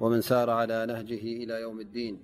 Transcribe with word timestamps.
ومن 0.00 0.20
سار 0.20 0.50
على 0.50 0.86
نهجه 0.86 1.20
إلى 1.42 1.60
يوم 1.60 1.80
الدين 1.80 2.18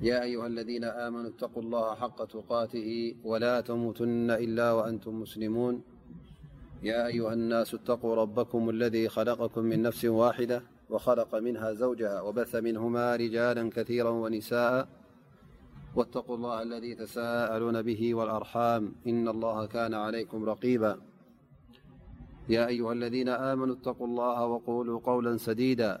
يا 0.00 0.22
أيها 0.22 0.46
الذين 0.46 0.84
آمنوا 0.84 1.30
اتقوا 1.30 1.62
الله 1.62 1.94
حق 1.94 2.24
تقاته 2.24 3.14
ولا 3.24 3.60
تموتن 3.60 4.30
إلا 4.30 4.72
وأنتم 4.72 5.20
مسلمون 5.20 5.82
يا 6.82 7.06
أيها 7.06 7.32
الناس 7.32 7.74
اتقوا 7.74 8.14
ربكم 8.14 8.70
الذي 8.70 9.08
خلقكم 9.08 9.62
من 9.64 9.82
نفس 9.82 10.04
واحدة 10.04 10.62
وخلق 10.90 11.34
منها 11.34 11.72
زوجها 11.72 12.20
وبث 12.20 12.54
منهما 12.54 13.16
رجالا 13.16 13.70
كثيرا 13.70 14.10
ونساءا 14.10 14.88
واتقوا 15.96 16.36
الله 16.36 16.62
الذي 16.62 16.94
تساءلون 16.94 17.82
به 17.82 18.14
والأرحام 18.14 18.92
إن 19.06 19.28
الله 19.28 19.66
كان 19.66 19.94
عليكم 19.94 20.44
رقيبا 20.44 20.98
يا 22.48 22.66
أيها 22.66 22.92
الذين 22.92 23.28
آمنوا 23.28 23.74
اتقوا 23.74 24.06
الله 24.06 24.46
وقولو 24.46 24.98
قولا 24.98 25.36
سديدا 25.36 26.00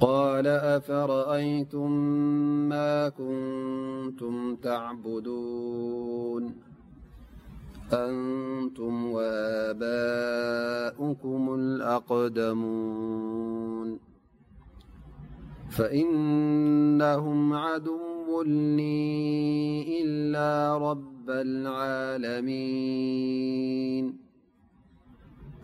قال 0.00 0.46
أفرأيتم 0.46 1.90
ما 2.68 3.08
كنتم 3.08 4.56
تعبدون 4.56 6.54
أنتم 7.92 9.06
وآباؤكم 9.12 11.54
الأقدمون 11.54 13.98
فإنهم 15.70 17.52
عدو 17.54 18.42
لي 18.46 20.02
إلا 20.04 20.78
رب 20.78 21.30
العالمين 21.30 24.29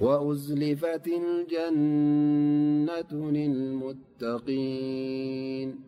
وأزلفت 0.00 1.06
الجنة 1.06 3.30
للمتقين 3.30 5.80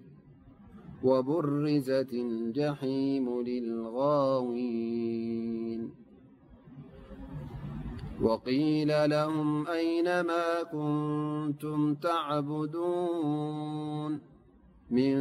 وبرزت 1.04 2.12
الجحيم 2.12 3.43
للغاوين 3.43 6.08
وقيل 8.23 9.11
لهم 9.11 9.67
أينما 9.67 10.62
كنتم 10.73 11.95
تعبدون 11.95 14.19
من 14.91 15.15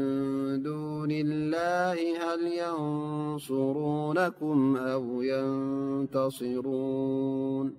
دون 0.64 1.12
الله 1.12 1.98
هل 2.24 2.42
ينصرونكم 2.48 4.78
أو 4.78 5.22
ينتصرون 5.22 7.76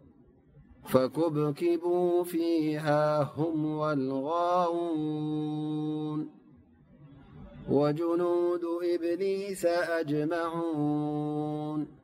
فكبكبوا 0.84 2.22
فيها 2.24 3.22
هم 3.36 3.66
والغاون 3.66 6.28
وجنود 7.68 8.62
إبليس 8.94 9.66
أجمعون 9.66 11.97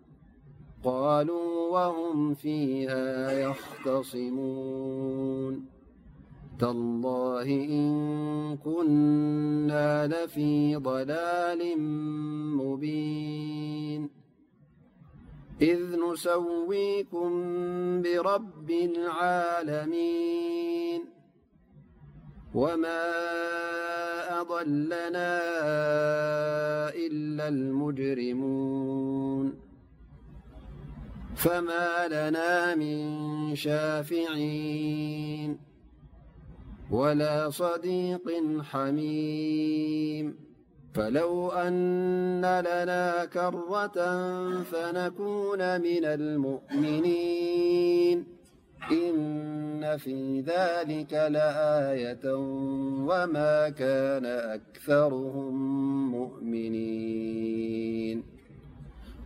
قالوا 0.85 1.69
وهم 1.71 2.35
فيها 2.35 3.33
يختصمون 3.33 5.65
تلله 6.59 7.43
إن 7.47 7.93
كنا 8.57 10.07
لفي 10.07 10.77
ضلال 10.77 11.81
مبين 12.57 14.09
إذ 15.63 15.81
نسويكم 16.13 17.31
برب 18.03 18.71
العالمين 18.71 21.03
وما 22.55 23.11
أضلنا 24.41 25.33
إلا 26.95 27.49
المجرمون 27.49 29.64
فما 31.45 31.89
لنا 32.09 32.75
من 32.75 33.55
شافعين 33.57 35.59
ولا 36.91 37.51
صديق 37.51 38.23
حميم 38.63 40.37
فلو 40.95 41.49
أن 41.49 42.41
لنا 42.41 43.25
كرة 43.25 43.87
فنكون 44.63 45.81
من 45.81 46.05
المؤمنين 46.05 48.25
إن 48.91 49.97
في 49.99 50.41
ذلك 50.41 51.13
لآية 51.13 52.35
وما 53.09 53.69
كان 53.69 54.25
أكثرهم 54.27 55.55
مؤمنين 56.11 58.34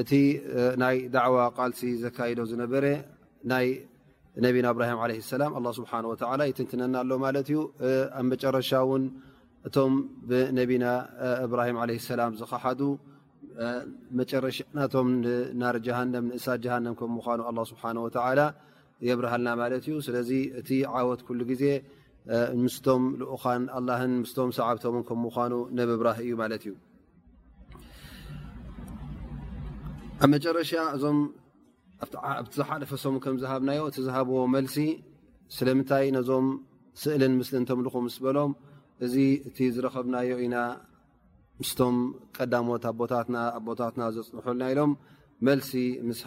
እቲ 0.00 0.12
ናይ 0.82 0.96
ዳዕዋ 1.14 1.34
ቃልሲ 1.56 1.80
ዘካዶ 2.04 2.38
ዝነበረ 2.50 2.84
ናይ 3.50 3.66
ነና 4.44 4.66
ብራ 4.76 4.84
ላ 5.64 5.70
ስ 5.76 5.82
ይትንትነና 6.50 6.94
ኣሎ 7.26 7.36
ዩ 7.54 7.60
ኣብ 8.20 8.24
መጨረሻ 8.32 8.70
እቶም 9.68 9.92
ብነና 10.30 10.84
እብራ 11.44 11.60
ላ 11.90 11.92
ዝሓ 12.40 12.72
እሳ 16.38 16.74
ምኑ 17.18 18.08
ስ 18.16 18.52
የብርሃልና 19.08 19.60
ዩ 19.92 19.94
ስለ 20.06 20.16
እ 20.70 20.78
ወት 21.10 21.22
ዜ 21.62 21.70
ምስም 22.64 23.02
ኡን 23.42 23.62
ምስም 24.22 24.50
ሰዓብቶም 24.58 24.96
ምኑ 25.24 25.54
ነብራህ 25.80 26.18
እዩ 26.26 26.32
ት 26.58 26.66
እዩ 26.66 26.74
ኣብ 30.22 30.28
መረሻ 30.32 30.70
እ 32.04 32.06
ቲ 32.54 32.56
ዝሓለፈሰሙ 32.56 33.14
ከም 33.24 33.36
ዝሃብናዮ 33.42 33.80
እቲ 33.90 33.96
ዝሃብዎ 34.06 34.36
መልሲ 34.54 34.76
ስለምንታይ 35.56 36.06
ነዞም 36.16 36.46
ስእልን 37.02 37.32
ምስሊ 37.38 37.54
ተምልኹ 37.70 37.94
ስ 38.14 38.18
በሎም 38.24 38.52
እዚ 39.04 39.14
እ 39.50 39.68
ዝረከብናዮ 39.76 40.32
ኢና 40.44 40.56
ስቶም 41.68 41.96
ቀዳሞት 42.36 42.84
ቦታትና 42.98 44.02
ዘፅንልና 44.16 44.62
ኢሎም 44.74 44.92
መልሲ 45.48 45.72
ምስ 46.08 46.22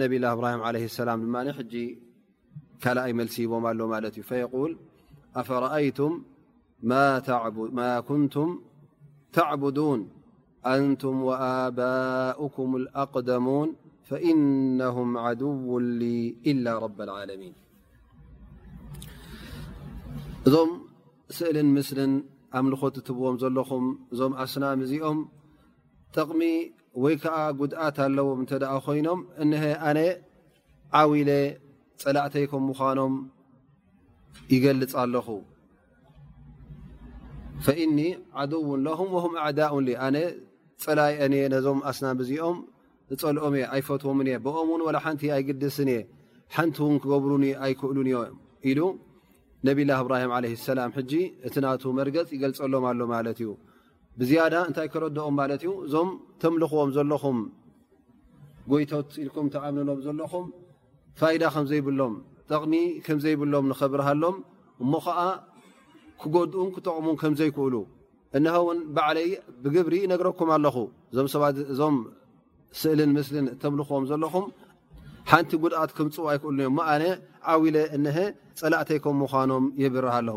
ነብ 0.00 0.12
ላه 0.24 0.32
ብራه 0.38 0.52
ع 0.66 0.70
ላ 1.08 1.14
ካይ 3.02 3.12
መልሲ 3.20 3.36
ቦም 3.50 3.64
ኣሎ 3.72 3.80
እዩ 4.12 4.68
رአቱም 5.64 6.14
ማ 6.90 7.02
ንም 7.24 8.30
عን 9.90 10.04
أنتم 10.66 11.22
وباؤكم 11.22 12.76
الأقدمون 12.76 13.76
فإنهم 14.04 15.18
عدو 15.18 15.78
إلا 16.50 16.78
رب 16.84 17.00
العالمين 17.06 17.54
እዞም 20.48 20.70
ስእل 21.36 21.56
ምስل 21.76 21.98
ኣብ 22.58 22.64
نختትዎም 22.72 23.34
ዘለኹም 23.42 23.84
እዞም 24.12 24.32
ኣسናም 24.42 24.78
እዚኦም 24.84 25.18
ጠقሚ 26.14 26.42
ወይዓ 27.02 27.24
قدኣት 27.60 27.96
ኣለዎም 28.06 28.38
እ 28.42 28.78
ኮይኖም 28.86 29.20
እن 29.42 29.50
ن 29.96 29.98
ዓول 31.00 31.30
ፀላእተይكም 32.02 32.62
مኖም 32.70 33.14
ይገልፅ 34.54 34.92
ኣለኹ 35.04 35.28
فإن 37.66 37.98
عدو 38.38 38.64
له 38.86 39.00
ه 39.22 39.22
أعدؤ 39.42 39.74
ፀላይ 40.84 41.12
እኔየ 41.24 41.44
ነዞም 41.52 41.78
ኣስናብእዚኦም 41.90 42.56
እፀልኦም 43.14 43.54
እየ 43.58 43.64
ኣይፈትዎምን 43.74 44.26
እየ 44.30 44.36
ብኦም 44.44 44.68
ውን 44.72 44.82
ወላ 44.86 44.96
ሓንቲ 45.04 45.22
ኣይግድስን 45.36 45.88
እየ 45.94 46.00
ሓንቲ 46.56 46.76
እውን 46.84 46.96
ክገብሩኒ 47.02 47.44
ኣይክእሉን 47.64 48.08
እዮም 48.10 48.28
ኢሉ 48.70 48.80
ነብላ 49.66 49.90
እብራሂም 50.02 50.32
ዓለ 50.36 50.44
ሰላም 50.68 50.90
ሕጂ 50.96 51.12
እቲ 51.46 51.54
ናቱ 51.64 51.82
መርገፅ 51.98 52.28
ይገልፀሎም 52.36 52.84
ኣሎ 52.90 53.00
ማለት 53.14 53.38
እዩ 53.44 53.50
ብዝያዳ 54.20 54.54
እንታይ 54.68 54.88
ክረድኦም 54.94 55.34
ማለት 55.40 55.62
እዩ 55.66 55.72
እዞም 55.86 56.08
ተምልኽዎም 56.44 56.92
ዘለኹም 56.96 57.38
ጎይቶት 58.70 59.10
ኢልኩም 59.24 59.46
ተኣምንሎም 59.56 59.98
ዘለኹም 60.06 60.46
ፋይዳ 61.18 61.42
ከምዘይብሎም 61.56 62.14
ጠቕሚ 62.50 62.74
ከምዘይብሎም 63.06 63.64
ንኸብርሃሎም 63.72 64.36
እሞ 64.84 64.92
ከዓ 65.06 65.20
ክጎድኡን 66.20 66.68
ክጠቕሙን 66.76 67.16
ከምዘይክእሉ 67.22 67.74
ብግብሪ 69.64 69.94
ነረኩም 70.12 70.48
ኣለ 70.56 70.64
ዞ 71.80 71.88
ስእ 72.80 72.94
ተلዎም 73.62 74.02
ዘለኹ 74.10 74.34
ሓንቲ 75.30 75.50
ጉድት 75.62 75.90
ክምፅ 75.96 76.16
ኣይክእሉ 76.32 76.58
እዮ 76.68 76.78
ዓ 76.88 76.90
ፀላእተይም 78.60 79.16
ኖም 79.52 79.64
የብር 79.82 80.04
ኣለ 80.16 80.28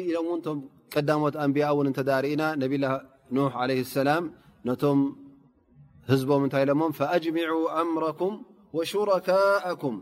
ኢ 0.00 0.10
ቀዳሞት 0.94 1.34
ንያ 1.52 1.66
ርእና 2.24 2.42
ع 3.64 3.66
سላ 3.96 4.08
ቶ 4.82 4.84
ህዝቦም 6.10 6.42
ታይ 6.52 6.64
ع 6.68 6.72
ም 6.78 6.82
وሽرካءም 8.76 9.94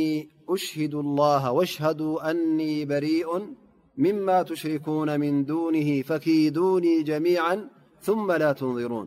أشهدا 0.54 0.98
الله 1.00 1.42
واشهدوا 1.56 2.14
أني 2.30 2.74
بريء 2.92 3.28
مما 4.04 4.38
تشركون 4.50 5.10
من 5.22 5.34
دونه 5.50 5.88
فكيدوني 6.08 6.94
جميعا 7.10 7.56
ثم 8.06 8.28
لا 8.42 8.50
تنظرون 8.60 9.06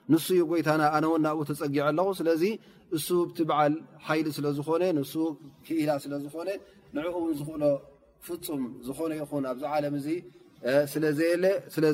ን 0.11 0.13
ታና 0.67 0.81
ነ 1.23 1.27
ተፀጊع 1.49 1.81
ኣለኹ 1.89 2.07
ስለ 2.19 2.29
እሱ 2.97 3.07
ትዓል 3.37 3.73
ሊ 4.25 4.27
ስለዝኾ 4.37 4.67
ክላ 5.67 5.89
ስለ 6.03 6.13
ዝኮነ 6.23 6.49
ንኡ 6.95 7.15
ን 7.27 7.29
ዝክእሎ 7.39 7.61
ፍፁም 8.27 8.61
ዝኮነ 8.87 9.11
ይኹን 9.19 9.43
ኣብ 9.51 9.57
ለ 9.83 9.85
ስለየለ 10.93 11.45
ስለ 11.73 11.85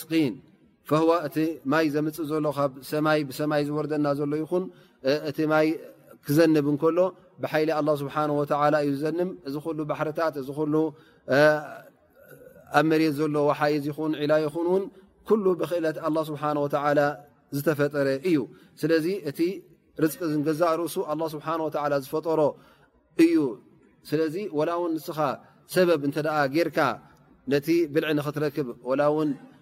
ስን 0.00 0.34
فه 0.90 0.98
እቲ 1.26 1.36
ማይ 1.72 1.86
ዘምፅእ 1.94 2.26
ዘሎ 2.30 2.46
ካብ 2.56 2.72
ማይ 3.06 3.20
ማይ 3.52 3.62
ዝወርደና 3.68 4.06
ዘሎ 4.18 4.32
ይኹን 4.42 4.64
እቲ 5.30 5.38
ማይ 5.52 5.66
ክዘንብ 6.26 6.66
እከሎ 6.74 6.98
ብሓይ 7.42 7.64
ه 7.78 7.78
ስه 8.00 8.50
እዩ 8.86 8.94
ዘንም 9.02 9.30
እዚ 9.48 9.54
ባሕርታት 9.90 10.34
እዚ 10.42 10.48
ኣብ 12.74 12.84
መሬት 12.90 13.14
ዘሎ 13.18 13.36
ሓይዝ 13.58 13.84
ን 14.10 14.12
ላ 14.30 14.32
ይኹንን 14.44 14.84
ብክእለት 15.60 15.96
ه 16.02 16.06
ስብሓه 16.28 16.98
ዝተፈጠረ 17.56 18.08
እዩ 18.28 18.36
ስለዚ 18.80 19.06
እቲ 19.30 19.40
ርቂ 20.02 20.12
ገዛእ 20.46 20.72
ርእሱ 20.80 20.96
ه 21.10 21.12
ስሓه 21.34 21.94
ዝፈጠሮ 22.04 22.40
እዩ 23.24 23.36
ስለዚ 24.10 24.36
ላ 24.68 24.70
ው 24.80 24.82
ንስኻ 24.94 25.18
ሰበብ 25.72 26.02
እ 26.06 26.10
ጌርካ 26.54 26.78
ነቲ 27.52 27.68
ብልዕ 27.94 28.10
ንክትረክብ 28.18 28.66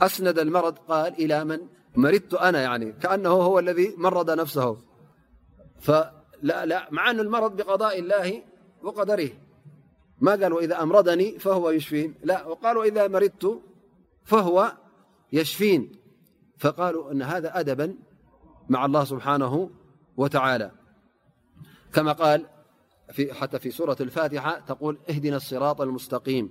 أسند 0.00 0.38
المرض 0.38 0.78
قال 0.88 1.12
إلى 1.12 1.44
من 1.44 1.58
مردت 1.96 2.34
أنا 2.34 2.90
كأنه 2.90 3.28
هو 3.30 3.58
الذي 3.58 3.94
مرض 3.96 4.30
نفسه 4.30 4.76
مع 6.90 7.10
أن 7.10 7.20
المرض 7.20 7.56
بقضاء 7.56 7.98
الله 8.00 8.42
وقدره 8.82 9.28
ما 10.20 10.32
قال 10.32 10.52
وإذا 10.52 10.82
أمرضني 10.82 11.38
فهو 11.38 11.70
يشفين 11.70 12.14
لا 12.24 12.46
وقال 12.46 12.76
وإذا 12.76 13.08
مردت 13.08 13.60
فهو 14.24 14.72
يشفين 15.32 15.92
فقالوا 16.58 17.12
إن 17.12 17.22
هذا 17.22 17.60
أدبا 17.60 17.94
مع 18.68 18.84
الله 18.84 19.04
سبحانه 19.04 19.70
وتعالى 20.16 20.70
كما 21.92 22.38
احتى 23.32 23.58
في 23.58 23.70
سورة 23.70 23.96
الفاتحة 24.00 24.60
تل 24.68 24.96
اهدنا 25.10 25.36
الصرا 25.36 25.84
المستقيم 25.84 26.50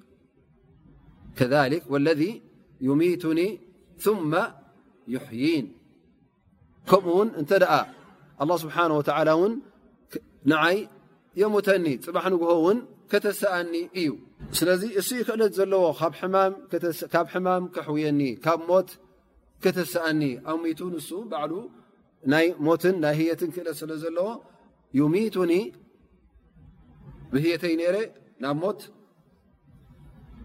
اለذ 1.39 2.21
يሚቱኒ 2.87 3.39
ث 4.03 4.07
يን 5.43 5.65
ከምኡውን 6.89 7.29
እተ 7.39 7.51
لله 7.61 8.57
ስብሓه 8.63 8.91
و 9.39 9.43
ንይ 10.49 10.77
የሞተኒ 11.41 11.85
ፅባ 12.05 12.17
ንግሆውን 12.33 12.77
ከተሰአኒ 13.11 13.73
እዩ 13.99 14.07
ስለዚ 14.57 14.81
እሱ 14.99 15.09
ክእለ 15.27 15.41
ዘለዎ 15.57 15.83
ካብ 17.13 17.25
ሕማ 17.33 17.47
ክሕየኒ 17.75 18.21
ካብ 18.45 18.59
ሞት 18.69 18.89
ተሰኒ 19.77 20.21
ኣብ 20.51 20.57
ሚ 20.63 20.65
ን 22.29 22.33
ይ 22.45 22.49
ሞት 22.65 22.83
ናይ 23.03 23.19
ት 23.39 23.41
ክእለ 23.55 23.67
ስለ 23.81 23.91
ዘለዎ 24.03 24.27
ሚቱ 25.13 25.35
ብተይ 27.33 27.75
ብ 28.41 28.45
ሞት 28.61 28.79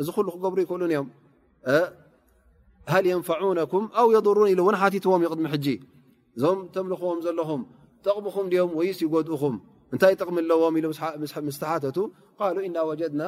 እዚ 0.00 0.08
ሉ 0.26 0.28
ክገብሩ 0.34 0.58
ይሉ 0.64 0.82
እዮም 0.90 1.08
ሃ 2.90 2.94
ንነኩም 3.06 3.84
ضرን 4.26 4.46
ኢ 4.52 4.54
ሓቲትዎም 4.82 5.22
ይቅድሚ 5.26 5.44
ሕ 5.54 5.56
እዞም 6.38 6.58
ተምልክዎም 6.74 7.18
ዘለኹም 7.24 7.60
ጠቕምኹም 8.04 8.46
ም 8.70 8.72
ወይስ 8.78 8.98
ይጎድእኹም 9.04 9.56
እንታይ 9.94 10.14
ጠቕሚ 10.20 10.36
ለዎም 10.50 10.74
ስተሓተቱ 11.56 11.98
እና 12.70 12.76
وጀና 12.90 13.20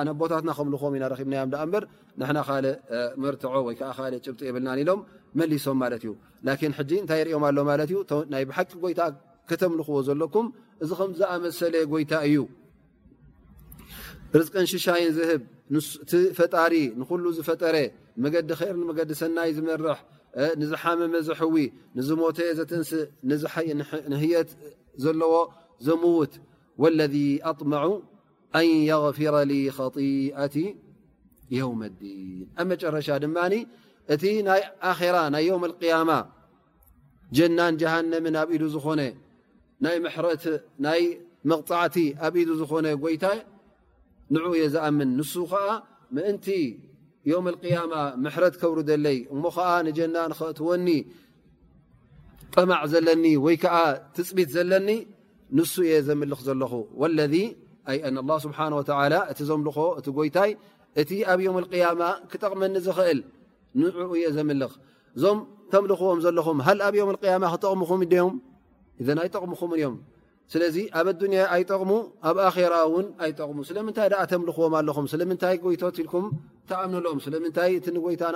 ኣና 0.00 0.08
ቦታትና 0.20 0.50
ከምልክዎም 0.58 0.92
ኢናብናዮም 0.98 1.70
በር 1.74 1.84
ርትዖ 3.34 3.54
ወ 3.68 3.70
ዓ 3.94 4.10
ጭብ 4.26 4.34
የብልና 4.48 4.68
ሎም 4.88 5.00
መሊሶም 5.38 5.76
ማለት 5.84 6.02
እዩ 6.06 6.12
ታይ 7.10 7.20
ዎም 7.38 7.44
ኣሎ 7.48 7.58
ናይ 8.34 8.42
ሓቂ 8.58 8.70
ይታ 8.92 9.02
ከተምልክዎ 9.50 9.96
ዘለኩም 10.10 10.46
እዚ 10.82 10.90
ከም 11.00 11.10
ዝኣመሰለ 11.18 11.74
ጎይታ 11.94 12.12
እዩ 12.28 12.36
ርዝቀን 14.40 14.66
ሽሻይን 14.70 15.10
ህብ 15.30 15.42
እቲ 16.04 16.12
ፈጣሪ 16.38 16.72
ንኩሉ 17.00 17.24
ዝፈጠረ 17.36 17.76
መገዲ 18.24 18.50
ር 18.98 19.02
ዲ 19.10 19.14
ሰናይ 19.20 19.50
ዝመርሕ 19.58 19.98
ንዝሓመመ 20.60 21.12
ዘዊ 21.28 21.54
ንዝሞ 21.98 22.20
ዘተንስእ 22.58 23.54
የት 24.32 24.50
ዘለዎ 25.04 25.34
ዘምውት 25.86 26.34
واለذ 26.82 27.14
ኣطمع 27.50 27.82
ن 28.62 28.66
يغፊረ 28.90 29.34
ل 29.50 29.52
خጢئቲ 29.76 30.56
يውم 31.58 31.80
الዲን 31.90 32.40
ኣብ 32.60 32.66
መጨረሻ 32.72 33.08
ድ 33.22 33.26
እቲ 34.14 34.22
ይ 35.02 35.08
ራ 35.14 35.16
ናይ 35.34 35.42
يውም 35.48 35.62
القيማ 35.70 36.10
ጀናን 37.36 37.72
جሃነምን 37.80 38.34
ኣብ 38.42 38.50
ዝኾነ 38.74 39.00
ናይ 39.84 39.94
ሕረት 40.14 40.44
ናይ 40.86 41.02
መቕፅዕቲ 41.50 41.96
ኣብ 42.26 42.34
ዝኾነ 42.60 42.86
ጎይታ 43.02 43.24
ንዕ 44.34 44.44
እየ 44.58 44.64
ዝኣምን 44.74 45.10
ንሱ 45.18 45.32
ከዓ 45.52 45.66
ምእንቲ 46.14 46.46
ዮም 47.30 47.46
اقያማ 47.52 47.92
ምሕረት 48.24 48.54
ከብሪዘለይ 48.60 49.16
እሞ 49.34 49.42
ከዓ 49.56 49.68
ንጀና 49.86 50.16
ንክእትወኒ 50.30 50.88
ጠማዕ 52.54 52.82
ዘለኒ 52.92 53.24
ወይ 53.46 53.56
ከዓ 53.62 53.76
ትፅቢት 54.14 54.48
ዘለኒ 54.56 54.88
ንሱ 55.56 55.74
እየ 55.86 55.92
ዘምልኽ 56.08 56.40
ዘለኹ 56.48 56.72
ወለذ 57.00 57.34
ኣ 57.86 57.90
አ 57.90 57.92
ه 58.36 58.38
ስብሓه 58.44 58.66
እቲ 59.30 59.40
ዘምልኮ 59.50 59.78
እቲ 59.98 60.06
ጎይታይ 60.18 60.50
እቲ 61.00 61.10
ኣብ 61.30 61.38
ዮም 61.46 61.56
قያማ 61.72 62.00
ክጠቕመኒ 62.30 62.74
ዝክእል 62.86 63.20
ንዕኡ 63.80 63.98
እየ 64.18 64.26
ዘምልኽ 64.36 64.72
እዞም 65.16 65.38
ተምልኽዎም 65.72 66.20
ዘለኹም 66.26 66.58
ሃ 66.66 66.68
ኣብ 66.88 66.94
ዮም 67.00 67.08
ያማ 67.32 67.44
ክጠቕምኹም 67.54 68.00
ዮም 68.18 68.34
እዘ 69.00 69.08
ኣይጠቕምኹምን 69.22 69.76
እዮም 69.80 69.96
ስለ 70.52 70.62
ኣብ 70.98 71.08
ኣጠ 71.56 71.70
ኣብ 72.28 72.36
ራ 72.72 72.76
ኣጠሙ 73.30 73.56
ስይ 73.68 73.82
ተምلክዎም 74.32 74.74
ኣኹ 74.80 74.98
ስ 75.12 75.14
ተኣምኦም 76.70 77.18
ስ 77.24 77.28
እ 77.48 78.16
ታ 78.22 78.30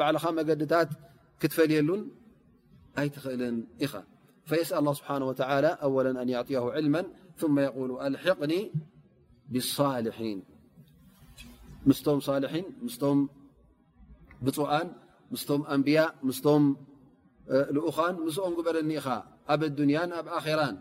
ም 17.76 17.78
ኡኻ 17.86 17.98
ኦም 18.46 18.52
በረ 18.66 18.76
ኢ 18.96 18.98
أبالدنيان 19.48 20.12
أبآخران 20.12 20.78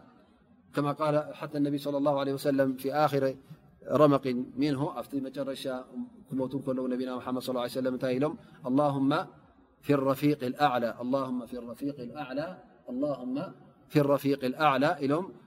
كما 0.76 0.91
قال 0.91 1.23
حتى 1.34 1.58
النبي 1.58 1.78
صلى 1.78 1.97
الله 1.97 2.19
عليه 2.19 2.34
وسلم 2.34 2.73
في 2.73 2.93
آخر 2.93 3.36
رمق 3.91 4.36
منه 4.58 5.02
تمر 6.32 6.89
نبينا 6.89 7.15
محمد 7.15 7.41
صلى 7.41 7.56
اه 7.56 7.60
عليه 7.62 7.71
وسلمم 7.71 8.36
اللهم 8.67 9.26
في 9.82 9.93
اريقاأعىهم 9.93 11.45
في 13.89 13.99
الرفيق 13.99 14.43
الأعلى 14.45 14.97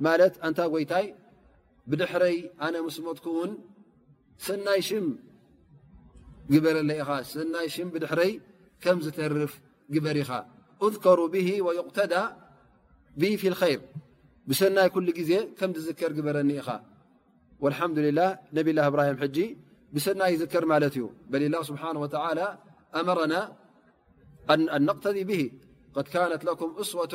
لت 0.00 0.38
أنت 0.38 0.68
يت 0.72 1.16
بدحري 1.86 2.50
أن 2.62 2.82
مسمدكن 2.82 3.58
سني 4.46 4.82
شم 4.88 5.08
قبر 6.50 6.76
كم 8.84 8.98
ترف 9.18 9.60
قبر 9.94 10.16
اذكر 10.86 11.18
به 11.34 11.48
ويقتدى 11.66 12.24
ب 13.18 13.22
في 13.40 13.48
الخير 13.48 13.80
بسني 14.48 14.88
كل 14.88 15.06
كم 15.58 15.70
تذكر 15.76 16.10
برن 16.26 16.50
والحمدلله 17.60 18.28
نب 18.56 18.68
الله 18.72 18.88
براهم 18.94 19.16
ج 19.36 19.56
بسي 19.94 20.10
يذكر 20.34 20.62
لت 20.80 20.94
بل 21.32 21.40
اله 21.46 21.62
سبحانه 21.70 22.00
وتعلى 22.04 22.48
أمرنا 23.00 23.40
ن 24.50 24.84
نقتذ 24.90 25.16
به 25.30 25.42
قد 25.96 26.06
كانت 26.14 26.42
لكم 26.48 26.68
أصوة 26.82 27.14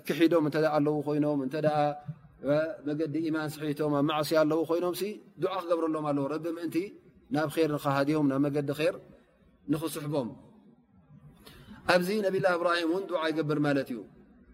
ክሒዶም 0.05 0.45
ኣለ 0.77 0.87
ኮይኖም 1.07 1.39
መገዲ 2.87 3.15
ማን 3.35 3.49
ስቶም 3.53 3.93
ኣ 3.97 3.99
ማሲ 4.07 4.29
ኣለ 4.41 4.51
ኮይኖም 4.69 4.93
ክገብረሎም 5.41 6.05
ዎ 6.23 6.27
ቢ 6.43 6.45
ምእን 6.55 6.71
ናብ 7.35 7.49
ር 7.73 7.77
ሃዮም 7.83 8.25
ናብ 8.31 8.39
መገዲ 8.45 8.69
ር 8.93 8.95
ንክስሕቦም 9.71 10.29
ኣብዚ 11.93 12.09
ነብ 12.25 12.35
ብ 12.63 12.65
ይብር 13.29 13.59
እዩ 13.83 13.91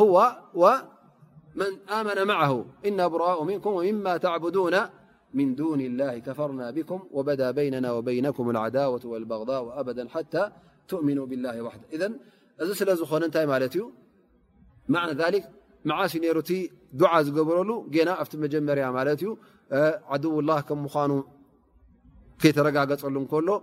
هو 0.00 0.16
ومن 0.62 1.72
آمن 1.98 2.18
معه 2.30 2.56
إن 2.88 2.98
براء 3.12 3.38
منكم 3.50 3.72
ومما 3.78 4.14
تعبدون 4.26 4.74
من 5.38 5.48
دون 5.58 5.80
الله 5.88 6.14
كفرنا 6.26 6.66
بكم 6.76 7.00
وبدى 7.16 7.48
بيننا 7.58 7.90
وبينكم 7.96 8.44
العداوة 8.54 9.00
والبغضاءأب 9.12 9.88
تى 10.32 10.44
تؤمنوا 10.90 11.26
بالله 11.30 11.54
ودذ 11.64 12.02
ا 12.62 12.64
سل 12.78 12.90
ن 13.24 13.30
معنى 14.96 15.12
ذلك 15.22 15.44
معر 15.90 16.06
دع 17.00 17.12
قبر 17.36 17.56
تممر 18.30 18.78
عدو 20.12 20.32
الله 20.40 20.58
م 20.84 20.90
لك 22.48 23.62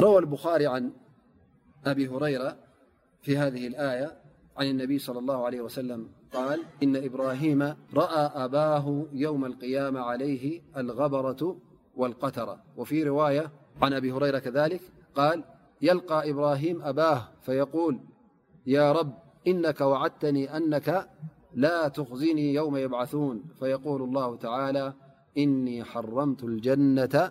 روى 0.00 0.18
البخاري 0.18 0.66
عن 0.66 0.92
أبي 1.86 2.08
هريرة 2.08 2.56
في 3.22 3.36
هذه 3.36 3.66
الآية 3.66 4.14
عن 4.56 4.66
النبي- 4.66 4.98
صلى 5.06 5.18
الله 5.18 5.44
عليه 5.46 5.60
وسلم-قال 5.60 6.62
إن 6.82 6.96
إبراهيم 6.96 7.62
رأى 7.94 8.44
أباه 8.44 9.06
يوم 9.12 9.44
القيامة 9.44 10.00
عليه 10.00 10.62
الغبرة 10.76 11.56
والقترة 11.96 12.58
وفي 12.76 13.02
رواية 13.04 13.50
عن 13.82 13.92
أبي 13.92 14.12
هريرة 14.12 14.38
كذلك 14.38 14.80
قال 15.14 15.44
يلقى 15.82 16.30
إبراهيم 16.30 16.82
أباه 16.82 17.28
فيقول 17.42 17.98
يا 18.66 18.92
رب 18.92 19.12
إنك 19.46 19.80
وعدتني 19.80 20.56
أنك 20.56 21.08
لا 21.54 21.88
تخزني 21.88 22.54
يوم 22.54 22.76
يبعثون 22.76 23.44
فيقول 23.58 24.02
الله 24.02 24.36
تعالى 24.36 24.92
إني 25.38 25.84
حرمت 25.84 26.44
الجنة 26.44 27.30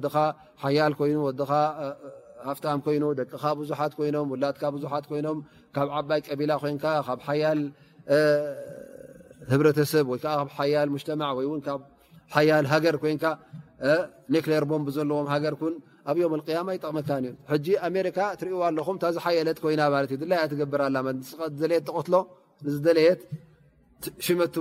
ጠ 24.54 24.56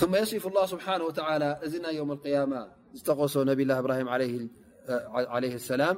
ثم 0.00 0.14
يصف 0.16 0.46
الله 0.46 0.66
سبحانه 0.66 1.04
وتعالى 1.04 1.48
يوم 1.92 2.12
القيامة 2.12 2.68
ت 3.06 3.10
نبي 3.50 3.62
الهبراهيمعليه 3.68 5.54
السلام 5.60 5.96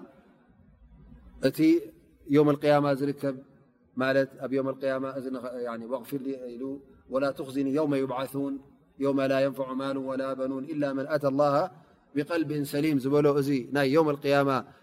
يوم 2.36 2.50
القيامة 2.54 2.92
ر 2.92 3.10
يومالقةوغفر 4.46 6.20
ولا 7.14 7.30
تن 7.36 7.66
يو 7.78 7.94
يبعثون 7.94 8.54
يو 9.04 9.10
لا 9.32 9.38
ينفع 9.46 9.68
مال 9.80 9.96
ولا 10.10 10.28
بنون 10.40 10.64
إلا 10.72 10.88
من 10.96 11.04
أى 11.14 11.20
الله 11.32 11.54
بقلب 12.16 12.50
سليميومالقياة 12.72 14.48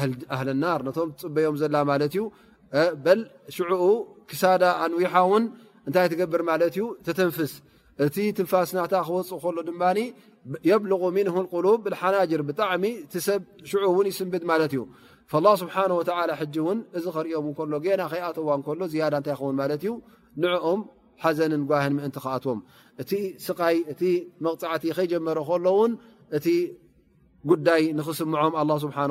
ህ 0.00 0.04
ና 0.62 0.66
ነቶም 0.86 1.08
ፅበዮም 1.20 1.56
ዘ 1.60 1.64
ዩ 2.16 2.22
ሽ 3.54 3.58
ክሳዳ 4.30 4.62
ኣንዊ 4.84 4.98
ን 5.40 5.44
ንታይ 5.88 6.06
ትገብር 6.12 6.42
ማ 6.48 6.52
ዩ 6.78 6.82
ተንፍስ 7.18 7.52
እቲ 8.04 8.16
ትንፋስናታ 8.36 8.94
ክወፅ 9.06 9.30
ሎ 9.56 9.58
ድ 9.68 9.70
ብልغ 10.82 11.02
ምنه 11.16 11.34
ሓናጅር 12.00 12.40
ብጣሚ 12.48 12.82
ሰብ 13.28 13.40
ይስብድ 14.10 14.42
ዩ 14.74 14.80
له 15.44 15.54
ስብه 15.60 16.62
ን 16.76 16.80
እዚ 16.96 17.04
ርኦም 17.24 17.54
ና 18.00 18.02
ከይኣተዋ 18.12 18.48
ን 18.80 18.82
ዩ 19.86 19.92
ንኦም 20.42 20.80
ሓዘን 21.22 21.52
ጓه 21.70 21.84
ምእንቲ 21.96 22.16
ክኣትዎም 22.24 22.60
እ 23.02 23.04
ስይ 23.46 23.76
እ 23.92 24.08
መቕዕቲ 24.44 24.82
ከይጀመረ 24.96 25.38
ሎ 25.64 25.66
ውን 25.78 25.92
እቲ 26.36 26.46
ጉዳይ 27.50 27.82
ንክስምዖም 27.98 28.52
ه 28.58 28.76
ስሓه 28.84 29.10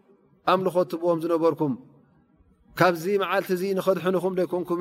ኣምلኾ 0.49 0.75
ዎም 1.11 1.19
ዝነበርኩም 1.23 1.73
ካብዚ 2.79 3.05
መዓልቲ 3.23 3.61
ንኸድሕنኹም 3.77 4.33
ዶይكንኩም 4.39 4.79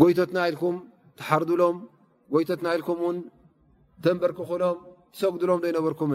ጎይተትና 0.00 0.38
ኢልኩም 0.50 0.76
ትሓርሎም 1.18 1.76
ይትና 2.36 2.66
ኢልኩም 2.76 3.18
ተንበርክኽሎም 4.04 4.78
ትሰግድሎም 5.14 5.60
ይነበርኩም 5.70 6.10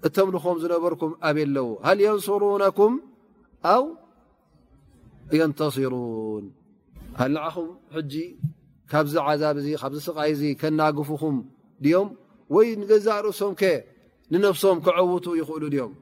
እተምልክዎም 0.07 0.57
ዝነበርኩም 0.63 1.13
ኣብየለው 1.29 1.69
ሃ 1.87 1.89
የንስሩነም 2.05 2.95
ኣ 3.75 3.75
ንተصሩን 5.51 6.45
ንዓኹም 7.35 7.69
ካብዚ 8.91 9.15
ዛብ 9.43 9.57
ብ 9.95 9.95
ስቃይ 10.09 10.31
ከናግፍኩም 10.61 11.37
ዮም 11.93 12.09
ወይ 12.55 12.67
ንገዛ 12.81 13.07
ርእሶም 13.27 13.53
ንነፍሶም 14.33 14.79
ክውቱ 14.87 15.27
ይኽእሉ 15.41 15.63
ድዮም 15.75 15.93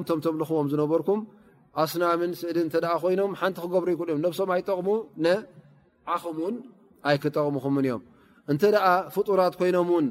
ም 0.00 0.02
ቶም 0.08 0.18
ተምልክዎም 0.24 0.66
ዝነበርኩም 0.72 1.20
ኣስናምን 1.82 2.30
ስእድ 2.40 2.56
እተ 2.68 2.74
ኮይኖም 3.02 3.32
ሓንቲ 3.40 3.56
ክገብሮ 3.64 3.88
ይክእሉ 3.94 4.08
እዮም 4.12 4.20
ነሶም 4.24 4.48
ኣይጠቕሙ 4.54 4.86
ኹ 6.08 6.12
ኣይ 7.08 7.16
ክጠقምኹም 7.22 7.74
እዮ 7.80 7.86
እተ 8.52 8.62
ፍጡራት 9.14 9.54
ኮይኖም 9.60 9.88
ውን 9.94 10.06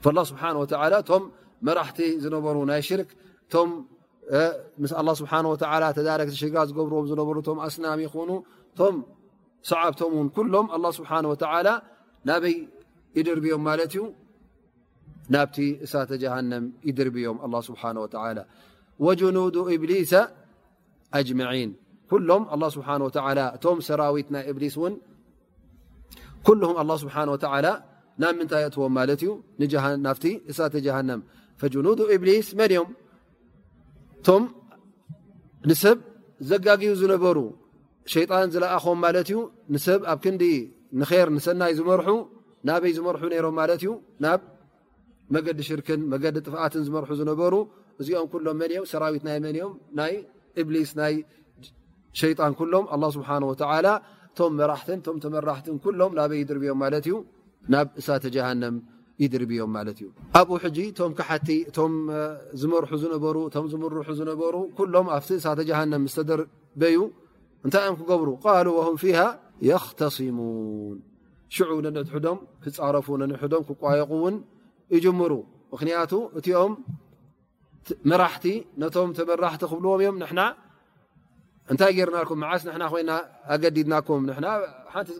فالله 0.04 0.24
سبحانهوتلىم 0.32 1.22
مرحت 1.68 1.96
نر 2.24 2.80
شر 2.88 3.00
الله 5.00 5.12
سانهوتلى 5.20 5.66
ارك 5.76 6.28
ش 6.42 6.44
ر 6.54 7.32
ر 7.38 7.40
سنام 7.76 7.98
ين 8.06 8.42
م 8.88 8.96
صعبتمن 9.72 10.26
كلم 10.38 10.66
الله 10.76 10.90
سبحانه 10.98 11.28
وتلى 11.32 11.74
ي 13.16 13.18
يرم 13.26 13.46
ت 13.94 14.04
ت 15.54 15.56
ت 16.10 16.12
جنم 16.22 16.64
يرم 17.26 17.36
الله 17.46 17.60
سبحانه 17.68 18.00
وتالى 18.04 18.42
وجنود 19.04 19.56
إبليس 19.76 20.12
أجمعين 21.20 21.70
ሎም 22.28 22.42
ስሓ 22.76 22.86
እቶም 23.56 23.78
ሰራዊት 23.88 24.28
ናይ 24.34 24.44
ብሊስ 24.58 24.76
ን 24.92 24.96
ስብሓ 27.02 27.16
ናብ 28.22 28.34
ምንታይ 28.38 28.64
እትዎም 28.68 28.92
ማ 28.96 29.02
እዩ 29.12 29.26
ና 30.04 30.12
እሳተሃም 30.50 31.20
ኑድ 31.86 32.00
ብሊስ 32.22 32.48
መ 32.58 32.62
እዮም 32.70 32.88
እቶም 34.20 34.44
ንሰብ 35.70 35.98
ዘጋግዩ 36.50 36.90
ዝነበሩ 37.00 37.38
ሸጣን 38.12 38.48
ዝለኣኾም 38.54 38.98
ማለት 39.04 39.26
እዩ 39.30 39.38
ንሰብ 39.74 40.00
ኣብ 40.12 40.18
ክንዲ 40.24 40.42
ር 41.18 41.28
ንሰናይ 41.36 41.72
ዝመርሑ 41.78 42.08
ናበይ 42.68 42.92
ዝመርሑ 42.98 43.22
ሮም 43.44 43.54
ማ 43.60 43.64
እዩ 43.76 43.86
ናብ 44.24 44.40
መገዲ 45.34 45.58
ሽርክን 45.68 46.00
መገዲ 46.12 46.36
ጥፍኣትን 46.46 46.82
ዝመርሑ 46.88 47.10
ዝነበሩ 47.20 47.54
እዚኦም 48.00 48.28
ሎም 48.46 48.60
እ 48.84 48.84
ሰራት 48.92 49.12
ይ 49.18 49.38
መ 49.96 50.06
እም 50.60 50.64
ብሊ 50.68 50.76
ጣ 52.18 52.20
ሎም 52.72 52.84
له 53.02 53.08
ስሓه 53.18 53.36
و 53.50 53.52
እቶም 53.54 53.72
ራት 54.70 54.86
ተመራት 55.22 55.66
ሎም 56.00 56.12
ና 56.18 56.20
ይድርዮም 56.40 56.80
ዩ 57.10 57.12
ናብ 57.72 57.86
እሳተ 58.00 58.24
ሃ 58.46 58.48
ይድርዮም 59.22 59.70
እዩ 59.92 60.02
ኣብኡ 60.38 60.56
ቶም 60.98 61.10
كቲ 61.18 61.48
እ 61.68 61.70
ዝር 62.60 62.82
ሩ 63.36 63.38
እ 63.52 63.54
ር 64.52 64.54
ሩ 64.56 64.58
ሎም 64.94 65.06
እሳተ 65.18 65.58
ሃ 65.78 65.80
ደበዩ 66.32 66.98
እታይ 67.66 67.86
ም 67.92 67.94
ክገብሩ 68.00 68.28
ه 68.44 68.46
ፊه 69.02 69.18
يخተስሙن 69.70 71.86
ዶም 72.26 72.38
ክፃረፉ 72.62 73.06
ዶም 73.52 73.62
ክቋየق 73.68 74.10
ን 74.32 74.34
ይሩ 74.94 75.06
ምክንያቱ 75.72 76.12
እኦም 76.38 76.72
መራቲ 78.10 78.44
ነቶም 78.82 79.08
ተመራቲ 79.18 79.60
ክብልዎም 79.70 80.04
እዮም 80.04 80.16
እታይ 81.72 81.98
رና 82.08 82.16
ዲድና 83.62 83.94
بك 84.04 84.10
እም 84.12 84.22
ጎ 84.26 84.28
ጎ 84.34 84.36
ን 84.42 84.44
ኣ 84.52 84.54
فئ 85.06 85.14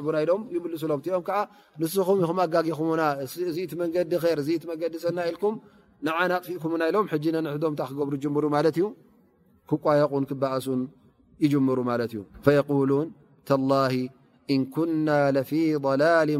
لف 15.36 15.50
ضلل 15.84 16.30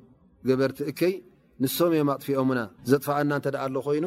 ገበቲ 0.49 0.77
እይ 0.91 1.13
ንም 1.63 1.69
እዮም 1.93 2.09
ኣጥፍኦና 2.13 2.59
ዘጥፋአና 2.91 3.31
እኣ 3.47 3.65
ሎ 3.73 3.77
ኮይኑ 3.87 4.05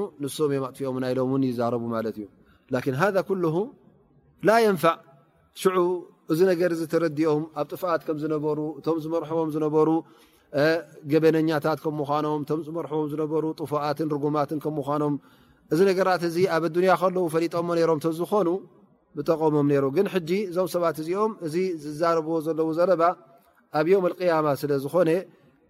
ን 0.52 0.62
ኣጥኦና 0.68 1.04
ሎ 1.18 1.18
ይዛቡ 1.50 1.82
ት 2.06 2.18
እዩ 2.18 3.62
ላ 4.48 4.52
ንዕ 4.76 5.86
እዚ 6.32 6.40
ነገር 6.50 6.70
ረዲኦም 7.02 7.42
ኣብ 7.60 7.66
ጥፋኣት 7.72 8.02
ከም 8.06 8.16
ዝነሩ 8.22 8.58
እቶም 8.78 8.98
ዝርቦም 9.54 9.72
ሩ 9.88 9.90
ገበነኛታት 11.12 11.80
ምኖም 11.98 12.40
ዝርቦም 13.12 13.34
ሩ 13.44 13.46
ት 13.58 14.08
ጉማት 14.22 14.50
ምኖም 14.78 15.14
እዚ 15.74 15.80
ነገራት 15.90 16.22
እ 16.28 16.42
ኣብ 16.56 16.64
ያ 16.90 16.94
ለ 17.16 17.26
ፈሊጠ 17.34 17.54
ም 17.68 17.74
ዝኮኑ 18.20 18.48
ብጠቀሞም 19.18 19.68
ግ 19.96 19.98
እዞም 20.50 20.68
ሰባት 20.74 20.96
እዚኦም 21.02 21.32
እዚ 21.46 21.54
ዝዛብዎ 21.84 22.30
ዘለ 22.46 22.60
ዘለባ 22.78 23.02
ኣብ 23.78 23.86
ዮም 23.92 24.04
ያማ 24.30 24.46
ስለዝኮነ 24.62 25.10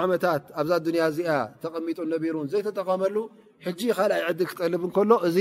ዓመታት 0.00 0.42
ኣብዛ 0.60 0.72
ያ 1.00 1.06
ዚ 1.16 1.20
ተቐሚጡ 1.62 1.98
ነቢሩን 2.14 2.46
ዘይተጠቀመሉ 2.52 3.16
ል 4.40 4.44
ክጠልብ 4.50 4.84
ሎ 5.10 5.14
እዚ 5.30 5.38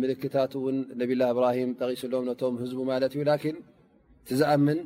ምልክታት 0.00 0.54
ን 0.76 0.78
ነብላ 1.00 1.20
እብራሂም 1.34 1.70
ጠቂሱሎም 1.80 2.26
ቶም 2.40 2.54
ህዝቡ 2.62 2.80
ማት 2.88 3.14
ዩ 3.18 3.22
ዝኣምን 4.40 4.78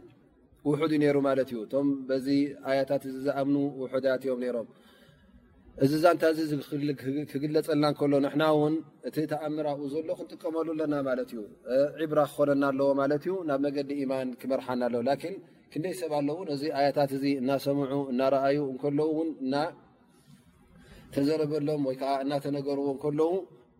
ውሑድ 0.68 0.92
ሩ 1.14 1.18
ማት 1.26 1.50
ዩእቶም 1.54 1.86
ዚ 2.26 2.28
ኣያታት 2.68 3.02
ዚ 3.14 3.16
ዝኣምኑ 3.26 3.56
ውዳት 3.80 4.22
እዮም 4.26 4.40
ሮም 4.56 4.68
እዚ 5.84 5.92
ዛንታዚ 6.04 6.38
ክግለፀልና 7.32 7.86
ሎ 8.12 8.14
ና 8.40 8.44
ውን 8.60 8.74
እቲ 9.08 9.16
ተኣምራኡ 9.32 9.78
ዘሎ 9.92 10.08
ክንጥቀመሉ 10.20 10.68
ለና 10.80 10.94
ት 11.28 11.30
እዩ 11.34 11.40
ዕብራ 12.06 12.20
ክኮነና 12.30 12.64
ኣለዎ 12.72 12.88
ማለትዩ 13.00 13.34
ናብ 13.48 13.60
መገዲ 13.66 13.90
ማን 14.12 14.30
ክመርሓና 14.40 14.82
ኣ 15.14 15.18
ክንደይ 15.72 15.94
ሰብ 16.00 16.12
ኣለዉ 16.20 16.38
እዚ 16.54 16.62
ኣያታት 16.78 17.12
እናሰም 17.42 17.78
እናኣዩ 18.12 18.60
እ 18.74 18.78
ተዘረበሎም 21.14 21.82
ወይዓ 21.88 22.02
እናተነገርዎ 22.24 22.86
እከለዉ 22.96 23.30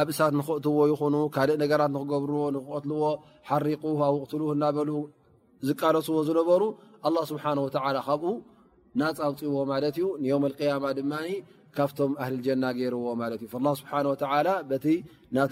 ኣብ 0.00 0.08
እሳት 0.12 0.32
ንክትዎ 0.38 0.78
ይኹኑ 0.92 1.14
ካልእ 1.34 1.58
ነገራት 1.62 1.92
ክገብርዎ 2.02 2.44
ንክቀትልዎ 2.56 3.02
ሓሪቁ 3.48 3.82
ኣ 4.06 4.10
ውቅትሉ 4.16 4.42
እናበሉ 4.54 4.90
ዝቃለስዎ 5.66 6.16
ዝነበሩ 6.28 6.62
ه 7.06 7.14
ስብሓ 7.30 7.44
ካብኡ 8.06 8.32
ናፃውፅዎ 9.00 9.54
ማለ 9.70 9.84
እዩ 9.92 10.04
ንዮም 10.22 10.44
ያማ 10.70 10.84
ድማ 10.98 11.12
ካብቶም 11.76 12.12
ኣህልልጀና 12.22 12.64
ገይርዎ 12.78 13.04
ማለት 13.22 13.40
እ 13.46 13.50
ስሓ 13.80 13.90
ና 15.36 15.46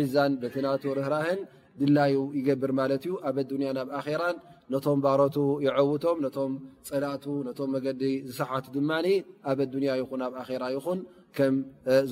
ዒዛን 0.00 0.32
ና 0.66 0.72
ርህራህን 0.98 1.40
ድላዩ 1.80 2.14
ይገብር 2.38 2.72
ማለት 2.80 3.04
እዩ 3.06 3.14
ኣብ 3.28 3.36
ንያ 3.60 3.68
ኣብ 3.82 3.88
ኣራን 4.00 4.36
ነቶም 4.72 4.98
ባሮቱ 5.04 5.36
ይውቶም 5.66 6.18
ቶም 6.36 6.52
ፀላቱ 6.88 7.24
ቶም 7.58 7.70
መገዲ 7.76 8.02
ዝሰሓቱ 8.28 8.66
ድማ 8.76 8.90
ኣብ 9.52 9.58
ንያ 9.82 9.90
ይን 10.00 10.22
ኣብ 10.28 10.34
ኣራ 10.42 10.62
ይኹን 10.76 11.00
ከም 11.38 11.54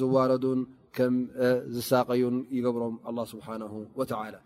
ዝዋረዱን 0.01 0.61
كماقي 0.97 2.63
برم 2.73 2.99
الله 3.09 3.25
سبحانه 3.25 3.87
وتعالى 3.97 4.41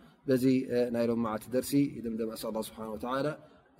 ام 0.94 1.22
مع 1.22 1.36
درسي 1.52 1.84
مم 2.04 2.32
أسأل 2.32 2.48
الله 2.50 2.62
سبحانه 2.62 2.92
وتعالى 2.92 3.32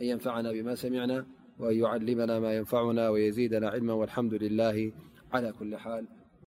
أن 0.02 0.06
ينفعنا 0.12 0.48
بما 0.52 0.74
سمعنا 0.74 1.18
وأن 1.58 1.76
يعلمنا 1.76 2.40
ما 2.44 2.56
ينفعنا 2.56 3.08
ويزيدنا 3.08 3.68
علما 3.68 3.92
والحمد 3.92 4.34
لله 4.34 4.92
على 5.32 5.52
كل 5.58 5.76
حال 5.76 6.15